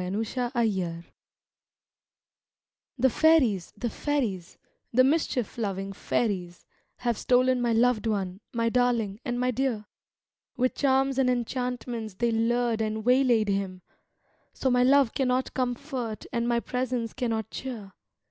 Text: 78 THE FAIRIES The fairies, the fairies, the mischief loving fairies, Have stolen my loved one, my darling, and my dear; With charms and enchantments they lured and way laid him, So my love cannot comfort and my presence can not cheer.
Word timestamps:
78 0.00 0.52
THE 0.54 0.54
FAIRIES 0.54 1.04
The 2.96 3.10
fairies, 3.10 3.70
the 3.76 3.90
fairies, 3.90 4.56
the 4.94 5.04
mischief 5.04 5.58
loving 5.58 5.92
fairies, 5.92 6.64
Have 7.00 7.18
stolen 7.18 7.60
my 7.60 7.74
loved 7.74 8.06
one, 8.06 8.40
my 8.50 8.70
darling, 8.70 9.20
and 9.26 9.38
my 9.38 9.50
dear; 9.50 9.84
With 10.56 10.74
charms 10.74 11.18
and 11.18 11.28
enchantments 11.28 12.14
they 12.14 12.30
lured 12.30 12.80
and 12.80 13.04
way 13.04 13.22
laid 13.22 13.50
him, 13.50 13.82
So 14.54 14.70
my 14.70 14.84
love 14.84 15.12
cannot 15.12 15.52
comfort 15.52 16.24
and 16.32 16.48
my 16.48 16.60
presence 16.60 17.12
can 17.12 17.28
not 17.28 17.50
cheer. 17.50 17.92